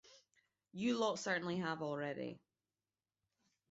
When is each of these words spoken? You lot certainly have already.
You 0.71 0.97
lot 0.97 1.19
certainly 1.19 1.57
have 1.57 1.83
already. 1.83 2.39